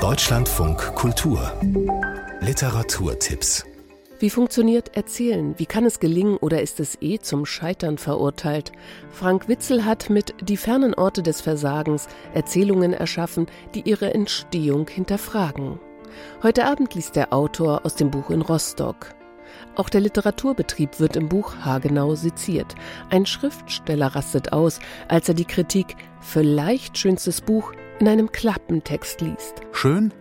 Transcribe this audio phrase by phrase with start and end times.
[0.00, 1.52] Deutschlandfunk Kultur
[2.40, 3.66] Literaturtipps
[4.18, 5.54] wie funktioniert Erzählen?
[5.58, 8.72] Wie kann es gelingen oder ist es eh zum Scheitern verurteilt?
[9.10, 15.80] Frank Witzel hat mit Die fernen Orte des Versagens Erzählungen erschaffen, die ihre Entstehung hinterfragen.
[16.42, 19.14] Heute Abend liest der Autor aus dem Buch in Rostock.
[19.74, 22.74] Auch der Literaturbetrieb wird im Buch haargenau seziert.
[23.08, 29.60] Ein Schriftsteller rastet aus, als er die Kritik vielleicht schönstes Buch in einem Klappentext liest.
[29.72, 30.12] Schön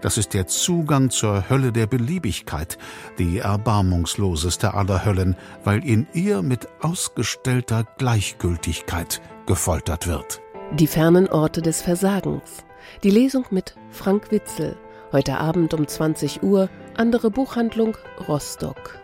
[0.00, 2.78] das ist der Zugang zur Hölle der Beliebigkeit,
[3.18, 10.40] die erbarmungsloseste aller Höllen, weil in ihr mit ausgestellter Gleichgültigkeit gefoltert wird.
[10.72, 12.64] Die fernen Orte des Versagens.
[13.02, 14.76] Die Lesung mit Frank Witzel.
[15.10, 17.96] Heute Abend um 20 Uhr, andere Buchhandlung
[18.28, 19.00] Rostock.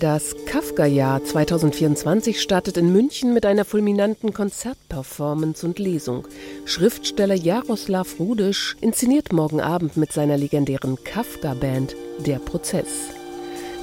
[0.00, 6.28] Das Kafka-Jahr 2024 startet in München mit einer fulminanten Konzertperformance und Lesung.
[6.66, 13.08] Schriftsteller Jaroslav Rudisch inszeniert morgen Abend mit seiner legendären Kafka-Band Der Prozess.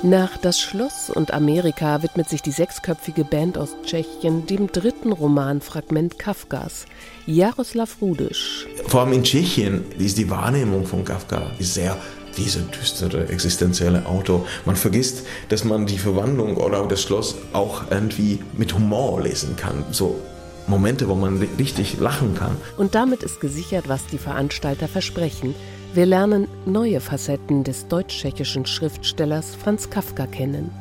[0.04, 5.59] Nach Das Schloss und Amerika widmet sich die sechsköpfige Band aus Tschechien dem dritten Roman
[5.59, 6.86] Fragment Kafkas.
[7.26, 8.67] Jaroslav Rudisch.
[8.88, 11.98] Vor allem in Tschechien ist die Wahrnehmung von Kafka sehr
[12.38, 14.45] dieser düstere existenzielle Autor.
[14.66, 19.83] Man vergisst, dass man die Verwandlung oder das Schloss auch irgendwie mit Humor lesen kann.
[19.92, 20.19] So
[20.67, 22.58] Momente, wo man richtig lachen kann.
[22.77, 25.53] Und damit ist gesichert, was die Veranstalter versprechen.
[25.94, 30.72] Wir lernen neue Facetten des deutsch-tschechischen Schriftstellers Franz Kafka kennen.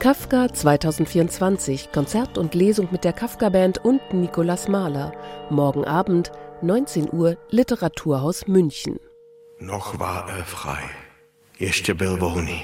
[0.00, 5.12] Kafka 2024, Konzert und Lesung mit der Kafka-Band und Nikolaus Mahler.
[5.50, 6.30] Morgen Abend,
[6.62, 9.00] 19 Uhr, Literaturhaus München.
[9.60, 10.82] Noch war er frei.
[11.58, 12.62] Ještě byl volný.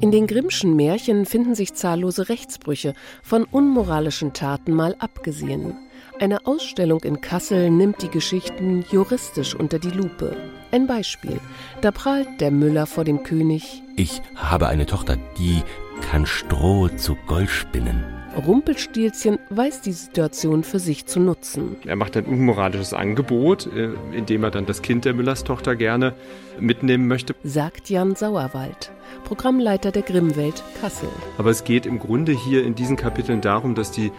[0.00, 5.76] In den Grimmschen Märchen finden sich zahllose Rechtsbrüche, von unmoralischen Taten mal abgesehen.
[6.18, 10.36] Eine Ausstellung in Kassel nimmt die Geschichten juristisch unter die Lupe.
[10.72, 11.38] Ein Beispiel.
[11.82, 13.82] Da prahlt der Müller vor dem König.
[13.96, 15.62] Ich habe eine Tochter, die
[16.00, 18.19] kann Stroh zu Gold spinnen.
[18.40, 21.76] Rumpelstilzchen weiß die Situation für sich zu nutzen.
[21.86, 26.14] Er macht ein unmoralisches Angebot, äh, indem er dann das Kind der Müllerstochter gerne
[26.58, 27.34] mitnehmen möchte.
[27.44, 28.90] Sagt Jan Sauerwald,
[29.24, 31.08] Programmleiter der Grimmwelt Kassel.
[31.38, 34.10] Aber es geht im Grunde hier in diesen Kapiteln darum, dass die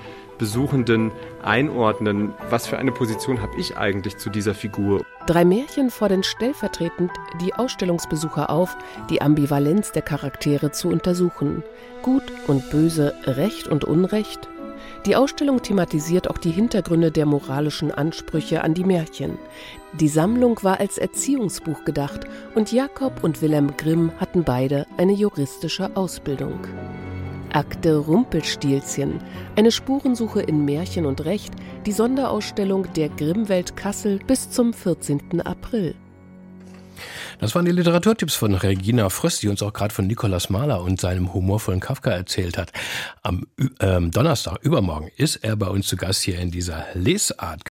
[0.42, 1.12] Besuchenden
[1.44, 5.06] einordnen, was für eine Position habe ich eigentlich zu dieser Figur.
[5.28, 8.76] Drei Märchen fordern stellvertretend die Ausstellungsbesucher auf,
[9.12, 11.62] die Ambivalenz der Charaktere zu untersuchen.
[12.02, 14.50] Gut und böse, Recht und Unrecht.
[15.06, 19.38] Die Ausstellung thematisiert auch die Hintergründe der moralischen Ansprüche an die Märchen.
[19.94, 22.22] Die Sammlung war als Erziehungsbuch gedacht
[22.56, 26.62] und Jakob und Wilhelm Grimm hatten beide eine juristische Ausbildung.
[27.54, 29.20] Akte Rumpelstilzchen,
[29.56, 31.54] eine Spurensuche in Märchen und Recht,
[31.86, 35.42] die Sonderausstellung der Grimmwelt Kassel bis zum 14.
[35.42, 35.96] April.
[37.40, 41.02] Das waren die Literaturtipps von Regina Fröst, die uns auch gerade von Nikolaus Mahler und
[41.02, 42.72] seinem humorvollen Kafka erzählt hat.
[43.24, 43.48] Am
[43.80, 47.71] ähm, Donnerstag, übermorgen, ist er bei uns zu Gast hier in dieser Lesart.